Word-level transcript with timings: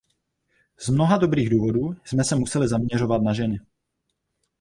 Z 0.79 0.89
mnoha 0.89 1.17
dobrých 1.17 1.49
důvodů 1.49 1.95
jsme 2.03 2.23
se 2.23 2.35
museli 2.35 2.67
zaměřovat 2.67 3.21
na 3.21 3.33
ženy. 3.33 3.59